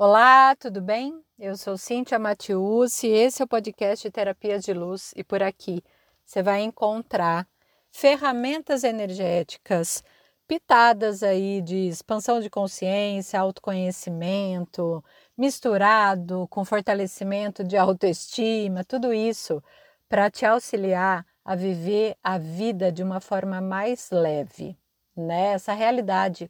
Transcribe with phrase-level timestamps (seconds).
[0.00, 1.24] Olá, tudo bem?
[1.36, 5.82] Eu sou Cíntia Matius e esse é o podcast Terapias de Luz e por aqui
[6.24, 7.48] você vai encontrar
[7.90, 10.04] ferramentas energéticas
[10.46, 15.02] pitadas aí de expansão de consciência, autoconhecimento,
[15.36, 19.60] misturado com fortalecimento de autoestima, tudo isso
[20.08, 24.78] para te auxiliar a viver a vida de uma forma mais leve,
[25.16, 25.54] né?
[25.54, 26.48] Essa realidade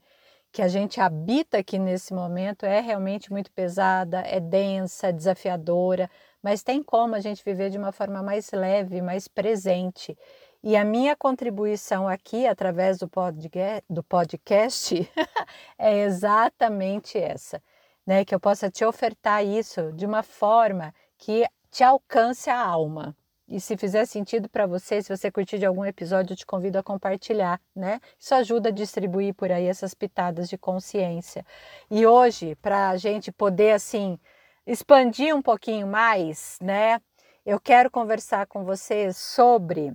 [0.53, 6.11] que a gente habita aqui nesse momento é realmente muito pesada, é densa, é desafiadora,
[6.43, 10.17] mas tem como a gente viver de uma forma mais leve, mais presente.
[10.63, 15.11] E a minha contribuição aqui, através do podcast, do podcast
[15.79, 17.63] é exatamente essa,
[18.07, 18.25] né?
[18.25, 23.17] Que eu possa te ofertar isso de uma forma que te alcance a alma.
[23.49, 26.79] E se fizer sentido para você, se você curtir de algum episódio, eu te convido
[26.79, 27.99] a compartilhar, né?
[28.19, 31.47] Isso ajuda a distribuir por aí essas pitadas de consciência.
[31.91, 34.19] E hoje, para a gente poder, assim,
[34.67, 37.01] expandir um pouquinho mais, né?
[37.45, 39.95] Eu quero conversar com vocês sobre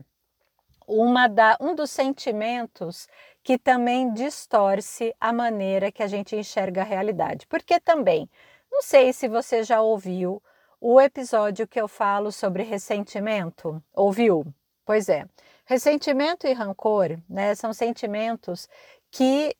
[0.88, 3.08] uma da, um dos sentimentos
[3.44, 7.46] que também distorce a maneira que a gente enxerga a realidade.
[7.46, 8.28] Porque também,
[8.72, 10.42] não sei se você já ouviu
[10.86, 13.82] o episódio que eu falo sobre ressentimento.
[13.94, 14.46] Ouviu?
[14.86, 15.26] Pois é.
[15.64, 18.68] Ressentimento e rancor, né, são sentimentos
[19.10, 19.56] que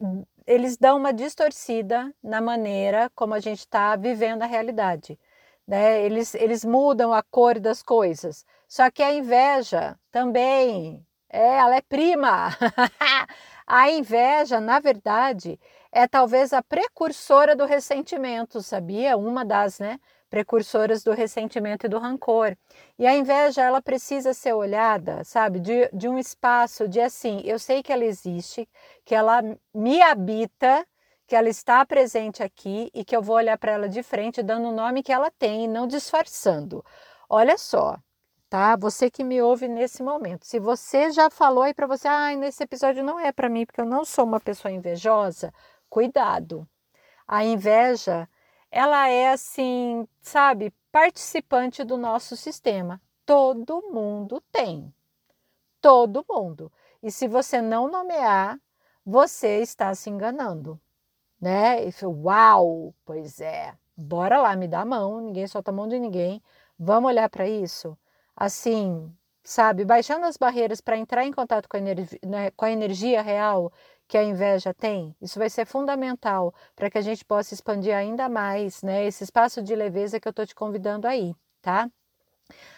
[0.46, 5.18] eles dão uma distorcida na maneira como a gente está vivendo a realidade.
[5.66, 6.04] Né?
[6.04, 8.46] Eles, eles mudam a cor das coisas.
[8.68, 12.50] Só que a inveja também, é, ela é prima.
[13.66, 15.58] a inveja, na verdade,
[15.90, 19.16] é talvez a precursora do ressentimento, sabia?
[19.16, 19.98] Uma das, né?
[20.34, 22.58] Precursoras do ressentimento e do rancor.
[22.98, 27.60] E a inveja, ela precisa ser olhada, sabe, de, de um espaço de assim, eu
[27.60, 28.68] sei que ela existe,
[29.06, 30.84] que ela me habita,
[31.28, 34.70] que ela está presente aqui e que eu vou olhar para ela de frente, dando
[34.70, 36.84] o nome que ela tem não disfarçando.
[37.30, 38.00] Olha só,
[38.50, 38.76] tá?
[38.76, 40.48] Você que me ouve nesse momento.
[40.48, 43.82] Se você já falou aí para você, ah, nesse episódio não é para mim, porque
[43.82, 45.54] eu não sou uma pessoa invejosa,
[45.88, 46.68] cuidado.
[47.28, 48.28] A inveja,
[48.74, 53.00] ela é assim, sabe, participante do nosso sistema.
[53.24, 54.92] Todo mundo tem.
[55.80, 56.72] Todo mundo.
[57.02, 58.60] E se você não nomear,
[59.06, 60.82] você está se enganando,
[61.40, 61.86] né?
[61.86, 63.78] E foi, uau, pois é.
[63.96, 66.42] Bora lá, me dá a mão, ninguém solta a mão de ninguém.
[66.80, 67.96] Vamos olhar para isso?
[68.36, 72.72] Assim, sabe, baixando as barreiras para entrar em contato com a, energia, né, com a
[72.72, 73.72] energia real
[74.08, 75.16] que a inveja tem.
[75.22, 79.62] Isso vai ser fundamental para que a gente possa expandir ainda mais né, esse espaço
[79.62, 81.90] de leveza que eu estou te convidando aí, tá?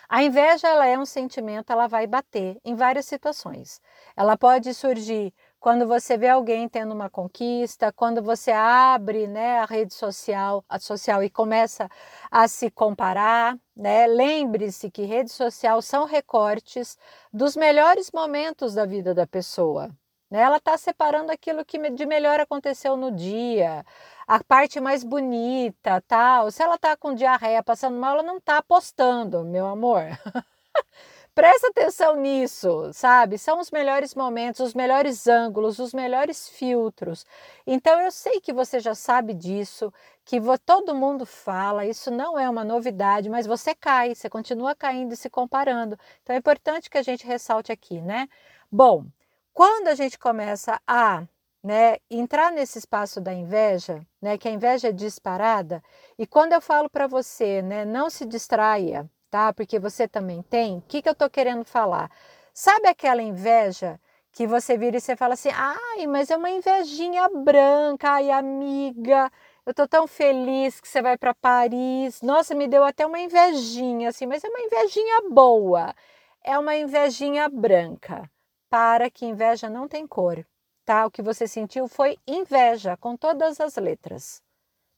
[0.07, 3.81] A inveja ela é um sentimento, ela vai bater em várias situações.
[4.15, 5.33] Ela pode surgir
[5.65, 10.77] quando você vê alguém tendo uma conquista, quando você abre né, a rede social, a
[10.77, 11.89] social e começa
[12.29, 13.57] a se comparar.
[13.75, 14.05] Né?
[14.05, 16.99] Lembre-se que rede social são recortes
[17.33, 19.89] dos melhores momentos da vida da pessoa.
[20.29, 20.41] Né?
[20.41, 23.83] Ela está separando aquilo que de melhor aconteceu no dia,
[24.27, 26.51] a parte mais bonita, tal.
[26.51, 30.03] Se ela está com diarreia, passando mal, ela não está postando, meu amor.
[31.35, 33.37] Presta atenção nisso, sabe?
[33.37, 37.25] São os melhores momentos, os melhores ângulos, os melhores filtros.
[37.67, 39.93] Então eu sei que você já sabe disso,
[40.23, 45.13] que todo mundo fala, isso não é uma novidade, mas você cai, você continua caindo
[45.13, 45.99] e se comparando.
[46.23, 48.29] Então é importante que a gente ressalte aqui, né?
[48.71, 49.05] Bom,
[49.53, 51.25] quando a gente começa a
[51.61, 55.83] né, entrar nesse espaço da inveja, né, que a inveja é disparada,
[56.17, 59.51] e quando eu falo para você, né, não se distraia, tá?
[59.51, 62.09] Porque você também tem, o que, que eu estou querendo falar?
[62.53, 63.99] Sabe aquela inveja
[64.31, 69.29] que você vira e você fala assim, ai, mas é uma invejinha branca, ai, amiga,
[69.65, 72.21] eu tô tão feliz que você vai para Paris.
[72.21, 75.93] Nossa, me deu até uma invejinha assim, mas é uma invejinha boa.
[76.41, 78.31] É uma invejinha branca
[78.69, 80.45] para que inveja não tem cor,
[80.85, 81.05] tá?
[81.05, 84.41] O que você sentiu foi inveja com todas as letras.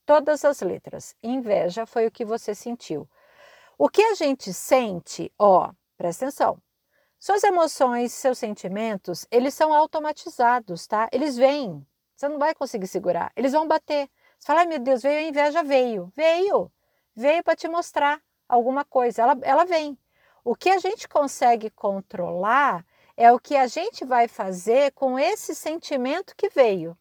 [0.06, 1.16] Todas as letras.
[1.24, 3.10] Inveja foi o que você sentiu.
[3.80, 6.60] O que a gente sente, ó, presta atenção.
[7.20, 11.08] Suas emoções, seus sentimentos, eles são automatizados, tá?
[11.12, 11.86] Eles vêm.
[12.16, 13.32] Você não vai conseguir segurar.
[13.36, 14.10] Eles vão bater.
[14.40, 16.12] Você fala, ai meu Deus, veio a inveja, veio.
[16.16, 16.72] Veio.
[17.16, 18.20] Veio para te mostrar
[18.50, 19.22] alguma coisa.
[19.22, 19.96] Ela, ela vem.
[20.44, 22.84] O que a gente consegue controlar
[23.16, 26.98] é o que a gente vai fazer com esse sentimento que veio.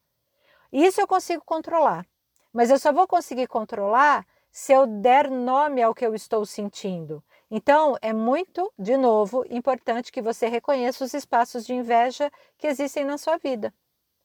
[0.71, 2.07] Isso eu consigo controlar,
[2.53, 4.27] mas eu só vou conseguir controlar
[4.57, 7.23] se eu der nome ao que eu estou sentindo.
[7.51, 13.05] Então, é muito, de novo, importante que você reconheça os espaços de inveja que existem
[13.05, 13.71] na sua vida.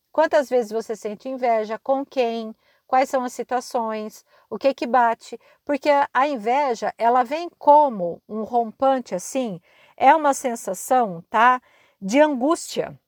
[0.10, 1.78] Quantas vezes você sente inveja?
[1.78, 2.56] Com quem?
[2.88, 8.44] quais são as situações, o que que bate, porque a inveja, ela vem como um
[8.44, 9.62] rompante assim,
[9.96, 11.62] é uma sensação, tá?
[12.02, 13.00] De angústia,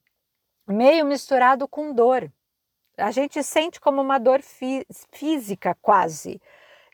[0.66, 2.32] meio misturado com dor.
[2.98, 6.40] A gente sente como uma dor fí física quase,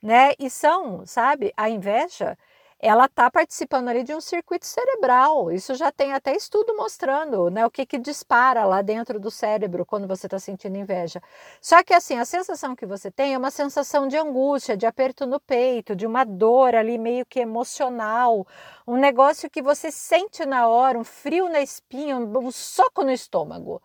[0.01, 0.31] né?
[0.39, 2.37] E são, sabe, a inveja,
[2.81, 5.51] ela está participando ali de um circuito cerebral.
[5.51, 9.85] Isso já tem até estudo mostrando né, o que, que dispara lá dentro do cérebro
[9.85, 11.21] quando você está sentindo inveja.
[11.61, 15.25] Só que assim, a sensação que você tem é uma sensação de angústia, de aperto
[15.25, 18.47] no peito, de uma dor ali meio que emocional,
[18.87, 23.81] um negócio que você sente na hora, um frio na espinha, um, soco no estômago.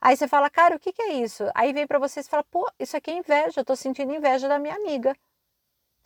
[0.00, 1.44] Aí você fala, cara, o que, que é isso?
[1.54, 4.48] Aí vem para você e fala, pô, isso aqui é inveja, eu tô sentindo inveja
[4.48, 5.14] da minha amiga.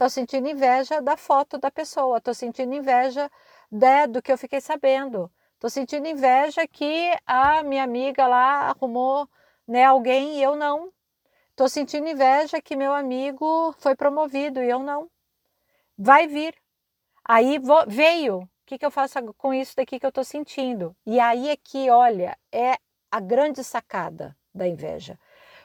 [0.03, 3.31] Estou sentindo inveja da foto da pessoa, estou sentindo inveja
[3.71, 5.31] né, do que eu fiquei sabendo.
[5.55, 9.29] Estou sentindo inveja que a minha amiga lá arrumou
[9.65, 10.93] né, alguém e eu não.
[11.51, 15.09] Estou sentindo inveja que meu amigo foi promovido e eu não.
[15.97, 16.57] Vai vir.
[17.25, 18.39] Aí vou, veio.
[18.39, 20.97] O que, que eu faço com isso daqui que eu estou sentindo?
[21.07, 22.77] E aí é que, olha, é
[23.09, 25.17] a grande sacada da inveja.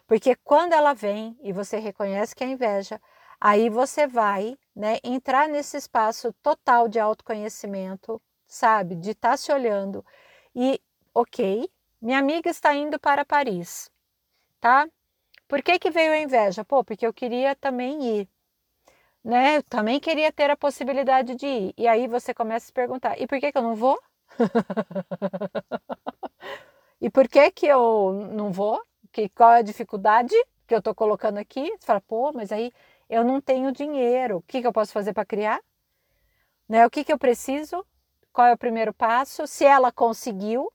[0.06, 3.01] Porque quando ela vem e você reconhece que é inveja,
[3.39, 8.95] Aí você vai né, entrar nesse espaço total de autoconhecimento, sabe?
[8.95, 10.04] De estar tá se olhando
[10.56, 10.81] e,
[11.13, 11.69] ok,
[12.01, 13.92] minha amiga está indo para Paris,
[14.60, 14.88] tá?
[15.48, 16.66] Por que, que veio a inveja?
[16.66, 18.30] Pô, porque eu queria também ir,
[19.24, 19.57] né?
[19.57, 21.74] Eu também queria ter a possibilidade de ir.
[21.78, 24.00] E aí você começa a se perguntar: e por que, que eu não vou?
[27.01, 28.81] e por que, que eu não vou?
[29.12, 30.33] Que, qual é a dificuldade
[30.68, 31.69] que eu estou colocando aqui?
[31.78, 32.72] Você fala, pô, mas aí
[33.09, 34.38] eu não tenho dinheiro.
[34.38, 35.59] O que, que eu posso fazer para criar?
[36.68, 36.86] Né?
[36.86, 37.86] O que, que eu preciso?
[38.33, 39.48] Qual é o primeiro passo?
[39.48, 40.71] Se ela conseguiu,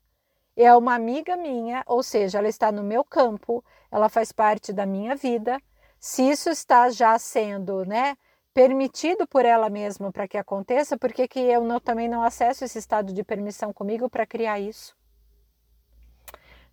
[0.57, 4.87] é uma amiga minha, ou seja, ela está no meu campo, ela faz parte da
[4.87, 5.61] minha vida.
[5.99, 8.17] Se isso está já sendo, né,
[8.53, 12.65] permitido por ela mesma para que aconteça, por que, que eu não, também não acesso
[12.65, 14.97] esse estado de permissão comigo para criar isso?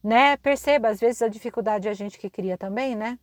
[0.03, 0.37] Né?
[0.37, 3.19] Perceba, às vezes a dificuldade é a gente que cria também, né?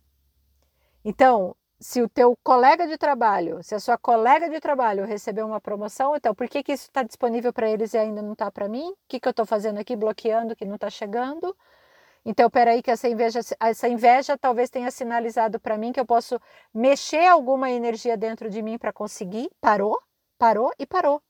[1.03, 5.61] Então, se o teu colega de trabalho, se a sua colega de trabalho recebeu uma
[5.61, 8.67] promoção, então por que, que isso está disponível para eles e ainda não está para
[8.67, 8.89] mim?
[8.89, 11.55] O que, que eu estou fazendo aqui bloqueando que não está chegando?
[12.25, 16.37] Então, peraí, que essa inveja, essa inveja talvez tenha sinalizado para mim que eu posso
[16.73, 19.49] mexer alguma energia dentro de mim para conseguir.
[19.61, 19.97] Parou,
[20.37, 21.21] parou e parou.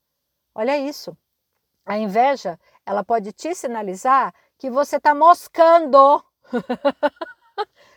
[0.54, 1.16] Olha isso.
[1.86, 6.20] A inveja, ela pode te sinalizar que você está moscando.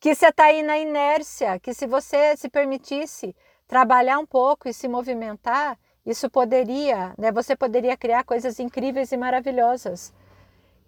[0.00, 3.34] que você está aí na inércia, que se você se permitisse
[3.66, 7.30] trabalhar um pouco e se movimentar, isso poderia, né?
[7.32, 10.12] Você poderia criar coisas incríveis e maravilhosas.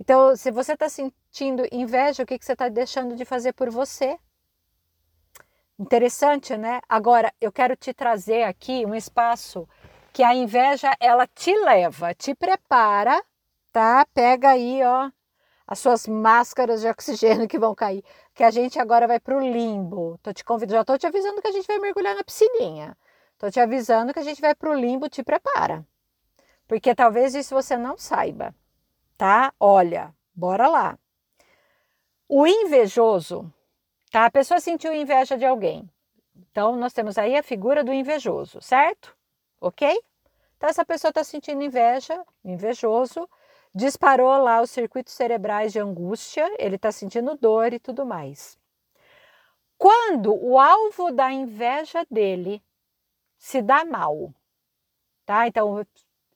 [0.00, 3.68] Então, se você está sentindo inveja, o que, que você está deixando de fazer por
[3.68, 4.18] você?
[5.78, 6.80] Interessante, né?
[6.88, 9.68] Agora, eu quero te trazer aqui um espaço
[10.12, 13.22] que a inveja ela te leva, te prepara,
[13.72, 14.06] tá?
[14.14, 15.10] Pega aí, ó,
[15.70, 19.40] as suas máscaras de oxigênio que vão cair, que a gente agora vai para o
[19.40, 20.18] limbo.
[20.20, 22.98] Tô te convidando, já estou te avisando que a gente vai mergulhar na piscininha.
[23.34, 25.86] Estou te avisando que a gente vai para o limbo, te prepara.
[26.66, 28.52] Porque talvez isso você não saiba,
[29.16, 29.54] tá?
[29.60, 30.98] Olha, bora lá.
[32.28, 33.52] O invejoso,
[34.10, 34.24] tá?
[34.24, 35.88] A pessoa sentiu inveja de alguém.
[36.34, 39.16] Então, nós temos aí a figura do invejoso, certo?
[39.60, 39.88] Ok?
[40.56, 43.28] Então, essa pessoa está sentindo inveja, invejoso,
[43.74, 48.58] disparou lá os circuitos cerebrais de angústia, ele está sentindo dor e tudo mais.
[49.78, 52.62] Quando o alvo da inveja dele
[53.38, 54.34] se dá mal,
[55.24, 55.46] tá?
[55.46, 55.86] Então,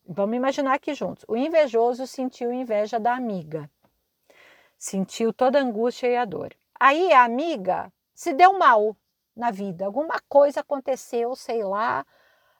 [0.06, 1.24] vamos imaginar aqui juntos.
[1.28, 3.70] O invejoso sentiu inveja da amiga,
[4.78, 6.54] sentiu toda a angústia e a dor.
[6.78, 8.96] Aí a amiga se deu mal
[9.36, 12.06] na vida, alguma coisa aconteceu, sei lá,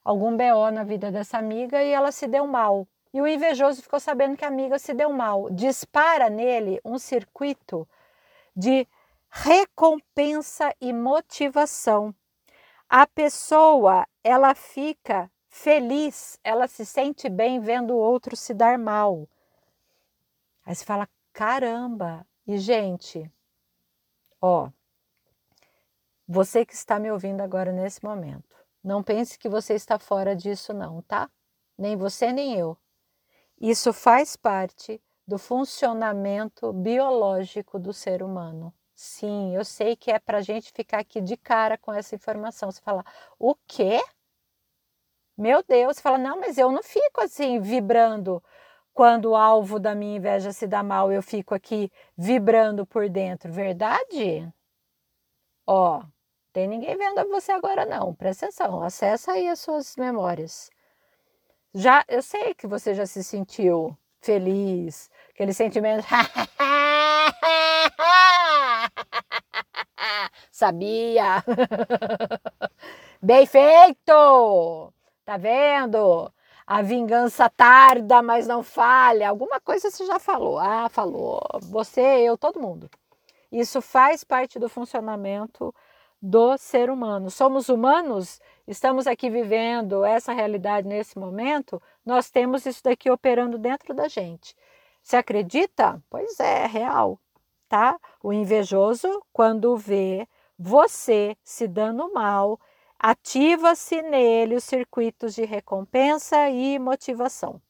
[0.05, 2.87] algum BO na vida dessa amiga e ela se deu mal.
[3.15, 5.49] E o invejoso ficou sabendo que a amiga se deu mal.
[5.49, 7.89] Dispara nele um circuito
[8.57, 8.89] de
[9.31, 12.13] recompensa e motivação.
[12.89, 19.29] A pessoa, ela fica feliz, ela se sente bem vendo o outro se dar mal.
[20.67, 22.27] Aí você fala: caramba!
[22.45, 23.31] E, gente,
[24.41, 24.71] ó,
[26.27, 30.75] você que está me ouvindo agora nesse momento, não pense que você está fora disso,
[30.75, 31.31] não, tá?
[31.79, 32.77] Nem você, nem eu.
[33.61, 38.73] Isso faz parte do funcionamento biológico do ser humano.
[38.95, 42.71] Sim, eu sei que é para a gente ficar aqui de cara com essa informação.
[42.71, 43.05] Você fala,
[43.39, 44.01] o quê?
[45.37, 48.43] Meu Deus, você fala, não, mas eu não fico assim vibrando
[48.93, 53.53] quando o alvo da minha inveja se dá mal, eu fico aqui vibrando por dentro,
[53.53, 54.53] verdade?
[55.67, 56.03] Ó,
[56.55, 58.15] Tem ninguém vendo você agora não.
[58.15, 60.71] Presta atenção, acessa aí as suas memórias.
[61.75, 66.07] Já, eu sei que você já se sentiu feliz, aquele sentimento.
[70.53, 71.43] Sabia!
[73.21, 74.93] Bem feito!
[75.25, 76.33] Tá vendo?
[76.65, 79.29] A vingança tarda, mas não falha.
[79.29, 80.61] Alguma coisa você já falou.
[80.61, 81.43] Ah, falou.
[81.63, 82.89] Você, eu, todo mundo.
[83.51, 85.75] Isso faz parte do funcionamento
[86.25, 87.31] do ser humano.
[87.31, 93.93] Somos humanos, estamos aqui vivendo essa realidade nesse momento, nós temos isso daqui operando dentro
[93.93, 94.57] da gente.
[95.03, 96.03] Você acredita?
[96.09, 97.21] Pois é, é real,
[97.69, 98.01] tá?
[98.23, 100.27] O invejoso, quando vê
[100.59, 102.59] você se dando mal,
[102.99, 107.61] ativa-se nele os circuitos de recompensa e motivação.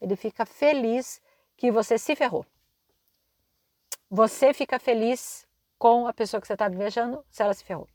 [0.00, 1.20] Ele fica feliz
[1.56, 2.46] que você se ferrou.
[4.08, 5.43] Você fica feliz
[5.78, 7.88] com a pessoa que você está invejando se ela se ferrou.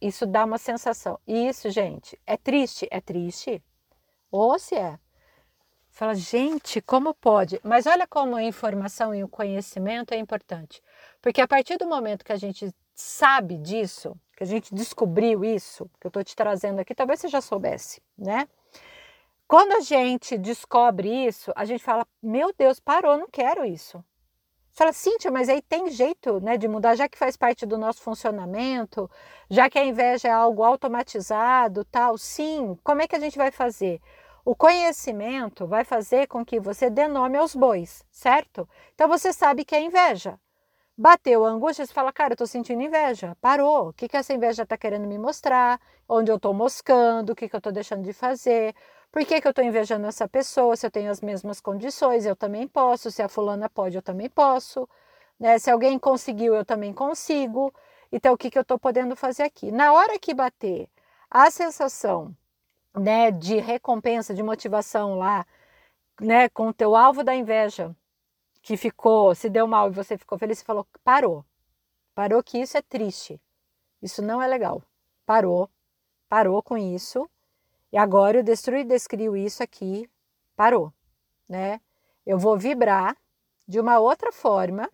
[0.00, 1.18] Isso dá uma sensação.
[1.26, 2.86] Isso, gente, é triste?
[2.90, 3.62] É triste.
[4.30, 4.98] Ou se é.
[5.88, 7.60] Fala, gente, como pode?
[7.62, 10.82] Mas olha como a informação e o conhecimento é importante.
[11.22, 15.88] Porque a partir do momento que a gente sabe disso, que a gente descobriu isso,
[16.00, 18.48] que eu estou te trazendo aqui, talvez você já soubesse, né?
[19.46, 24.04] Quando a gente descobre isso, a gente fala: Meu Deus, parou, não quero isso.
[24.74, 27.78] Você fala, Cíntia, mas aí tem jeito né, de mudar, já que faz parte do
[27.78, 29.08] nosso funcionamento,
[29.48, 32.18] já que a inveja é algo automatizado, tal.
[32.18, 34.00] Sim, como é que a gente vai fazer?
[34.44, 38.68] O conhecimento vai fazer com que você dê nome aos bois, certo?
[38.96, 40.40] Então você sabe que é inveja.
[40.98, 43.36] Bateu a angústia, você fala, cara, eu estou sentindo inveja.
[43.40, 43.90] Parou.
[43.90, 45.80] O que, que essa inveja está querendo me mostrar?
[46.08, 47.32] Onde eu estou moscando?
[47.32, 48.74] O que, que eu estou deixando de fazer?
[49.14, 50.74] Por que, que eu estou invejando essa pessoa?
[50.74, 53.12] Se eu tenho as mesmas condições, eu também posso.
[53.12, 54.88] Se a fulana pode, eu também posso.
[55.38, 55.56] Né?
[55.56, 57.72] Se alguém conseguiu, eu também consigo.
[58.10, 59.70] Então, o que, que eu estou podendo fazer aqui?
[59.70, 60.88] Na hora que bater
[61.30, 62.36] a sensação
[62.92, 65.46] né, de recompensa, de motivação lá,
[66.20, 67.94] né, com o teu alvo da inveja,
[68.62, 71.44] que ficou, se deu mal e você ficou feliz, você falou, parou.
[72.16, 73.40] Parou que isso é triste.
[74.02, 74.82] Isso não é legal.
[75.24, 75.70] Parou.
[76.28, 77.30] Parou com isso.
[77.94, 80.10] E agora destruo e descrio isso aqui,
[80.56, 80.92] parou,
[81.48, 81.80] né?
[82.26, 83.16] Eu vou vibrar
[83.68, 84.90] de uma outra forma,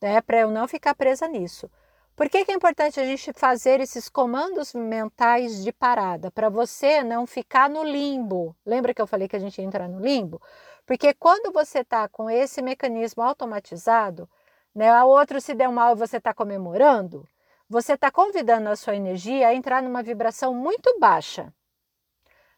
[0.00, 1.68] né, para eu não ficar presa nisso.
[2.14, 6.30] Por que, que é importante a gente fazer esses comandos mentais de parada?
[6.30, 8.54] Para você não ficar no limbo.
[8.64, 10.40] Lembra que eu falei que a gente ia entrar no limbo?
[10.86, 14.30] Porque quando você está com esse mecanismo automatizado,
[14.72, 17.26] né, a outro se deu mal você está comemorando,
[17.68, 21.52] você está convidando a sua energia a entrar numa vibração muito baixa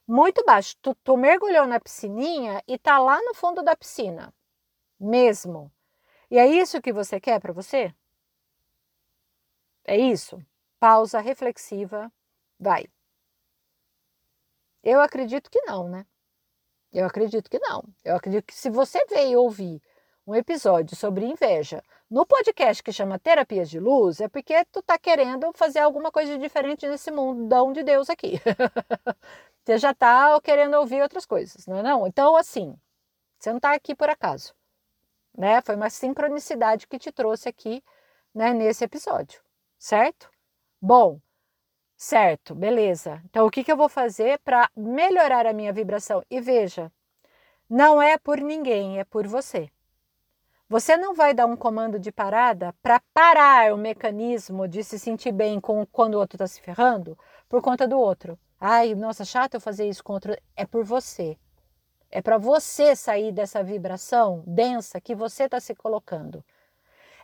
[0.06, 0.76] muito baixo.
[0.80, 4.32] Tu, tu mergulhou na piscininha e tá lá no fundo da piscina,
[4.98, 5.70] mesmo.
[6.30, 7.94] E é isso que você quer para você?
[9.84, 10.38] É isso?
[10.80, 12.12] Pausa reflexiva,
[12.58, 12.86] vai.
[14.82, 16.06] Eu acredito que não, né?
[16.92, 17.84] Eu acredito que não.
[18.04, 19.82] Eu acredito que se você veio ouvir
[20.26, 24.98] um episódio sobre inveja no podcast que chama Terapias de Luz, é porque tu tá
[24.98, 28.40] querendo fazer alguma coisa diferente nesse mundão de Deus aqui.
[29.66, 32.06] Você já está querendo ouvir outras coisas, não é não?
[32.06, 32.78] Então, assim,
[33.36, 34.54] você não está aqui por acaso,
[35.36, 35.60] né?
[35.60, 37.82] Foi uma sincronicidade que te trouxe aqui,
[38.32, 39.42] né, nesse episódio,
[39.76, 40.30] certo?
[40.80, 41.20] Bom,
[41.96, 43.20] certo, beleza.
[43.24, 46.22] Então, o que, que eu vou fazer para melhorar a minha vibração?
[46.30, 46.92] E veja,
[47.68, 49.68] não é por ninguém, é por você.
[50.68, 55.32] Você não vai dar um comando de parada para parar o mecanismo de se sentir
[55.32, 57.18] bem com quando o outro está se ferrando
[57.48, 58.38] por conta do outro.
[58.68, 60.36] Ai, nossa, chato eu fazer isso contra.
[60.56, 61.38] É por você.
[62.10, 66.44] É para você sair dessa vibração densa que você está se colocando.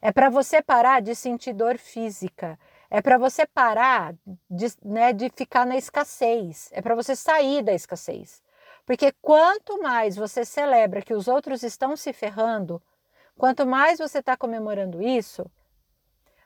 [0.00, 2.56] É para você parar de sentir dor física.
[2.88, 4.14] É para você parar
[4.48, 6.68] de, né, de ficar na escassez.
[6.70, 8.40] É para você sair da escassez.
[8.86, 12.80] Porque quanto mais você celebra que os outros estão se ferrando,
[13.36, 15.44] quanto mais você está comemorando isso,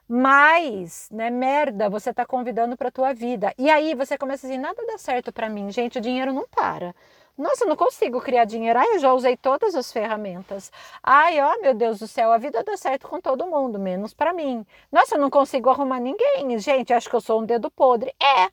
[0.07, 3.53] mais, né, merda você está convidando para a tua vida.
[3.57, 6.47] E aí você começa a dizer, nada dá certo para mim, gente, o dinheiro não
[6.47, 6.95] para.
[7.37, 8.79] Nossa, não consigo criar dinheiro.
[8.79, 10.71] Ai, eu já usei todas as ferramentas.
[11.03, 14.33] Ai, ó, meu Deus do céu, a vida dá certo com todo mundo, menos para
[14.33, 14.65] mim.
[14.91, 16.57] Nossa, eu não consigo arrumar ninguém.
[16.57, 18.11] Gente, acho que eu sou um dedo podre.
[18.19, 18.49] É.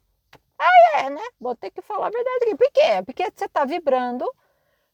[0.58, 1.22] Ah, é, né?
[1.40, 2.56] Vou ter que falar a verdade aqui.
[2.56, 3.02] Por quê?
[3.06, 4.30] Porque você está vibrando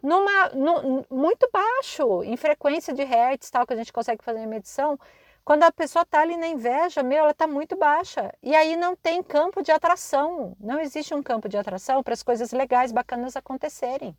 [0.02, 4.98] numa, no, muito baixo, em frequência de hertz, tal, que a gente consegue fazer medição.
[5.44, 8.32] Quando a pessoa está ali na inveja, meu, ela está muito baixa.
[8.42, 10.56] E aí não tem campo de atração.
[10.60, 14.16] Não existe um campo de atração para as coisas legais, bacanas acontecerem.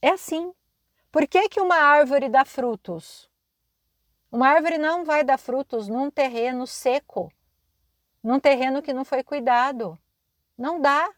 [0.00, 0.52] É assim.
[1.10, 3.28] Por que, que uma árvore dá frutos?
[4.30, 7.32] Uma árvore não vai dar frutos num terreno seco,
[8.22, 9.98] num terreno que não foi cuidado.
[10.58, 11.08] Não dá.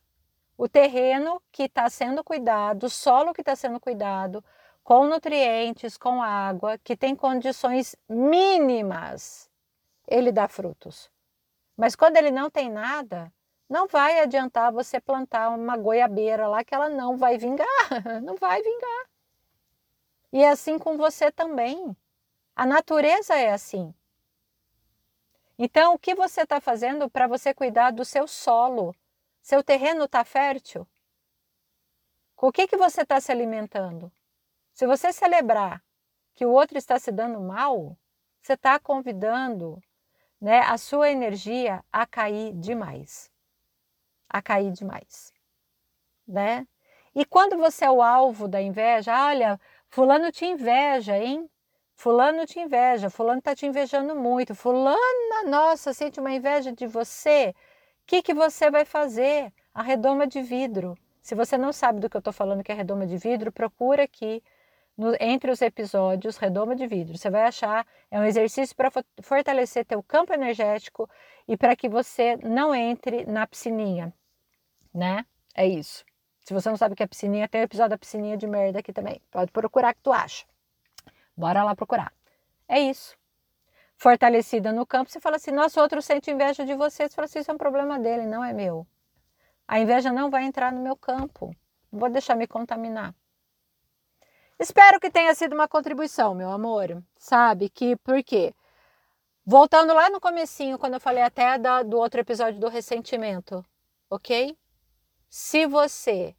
[0.56, 4.44] O terreno que está sendo cuidado, o solo que está sendo cuidado,
[4.88, 9.50] com nutrientes, com água, que tem condições mínimas,
[10.06, 11.10] ele dá frutos.
[11.76, 13.30] Mas quando ele não tem nada,
[13.68, 17.66] não vai adiantar você plantar uma goiabeira lá que ela não vai vingar,
[18.24, 19.10] não vai vingar.
[20.32, 21.94] E é assim com você também.
[22.56, 23.94] A natureza é assim.
[25.58, 28.96] Então, o que você está fazendo para você cuidar do seu solo?
[29.42, 30.88] Seu terreno está fértil?
[32.34, 34.10] Com o que, que você está se alimentando?
[34.78, 35.82] Se você celebrar
[36.36, 37.98] que o outro está se dando mal,
[38.40, 39.82] você está convidando
[40.40, 43.28] né, a sua energia a cair demais.
[44.28, 45.32] A cair demais.
[46.24, 46.64] Né?
[47.12, 51.50] E quando você é o alvo da inveja, olha, fulano te inveja, hein?
[51.96, 57.52] Fulano te inveja, fulano está te invejando muito, fulana, nossa, sente uma inveja de você.
[58.02, 59.52] O que, que você vai fazer?
[59.74, 60.96] A redoma de vidro.
[61.20, 64.04] Se você não sabe do que eu estou falando que é redoma de vidro, procura
[64.04, 64.40] aqui
[64.98, 67.16] no, entre os episódios redoma de vidro.
[67.16, 68.90] Você vai achar, é um exercício para
[69.22, 71.08] fortalecer teu campo energético
[71.46, 74.12] e para que você não entre na piscininha,
[74.92, 75.24] né?
[75.54, 76.04] É isso.
[76.40, 78.80] Se você não sabe o que é piscininha, tem o episódio da piscininha de merda
[78.80, 79.22] aqui também.
[79.30, 80.44] Pode procurar que tu acha.
[81.36, 82.12] Bora lá procurar.
[82.66, 83.16] É isso.
[83.96, 87.08] Fortalecida no campo, você fala assim: nossa, outro sente inveja de você.
[87.08, 88.86] Você fala assim: isso é um problema dele, não é meu.
[89.66, 91.54] A inveja não vai entrar no meu campo.
[91.92, 93.14] Vou deixar me contaminar.
[94.58, 97.00] Espero que tenha sido uma contribuição, meu amor.
[97.16, 98.52] Sabe que por quê?
[99.46, 103.64] Voltando lá no comecinho, quando eu falei até da, do outro episódio do ressentimento,
[104.10, 104.58] ok?
[105.28, 106.34] Se você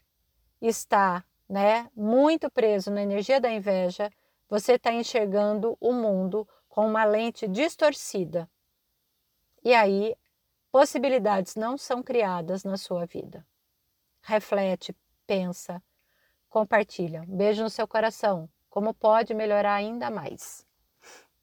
[0.62, 4.12] está, né, muito preso na energia da inveja,
[4.50, 8.50] você está enxergando o mundo com uma lente distorcida.
[9.64, 10.14] E aí,
[10.72, 13.46] possibilidades não são criadas na sua vida.
[14.22, 15.82] Reflete, pensa,
[16.50, 17.24] compartilha.
[17.28, 18.50] Beijo no seu coração.
[18.70, 20.66] Como pode melhorar ainda mais?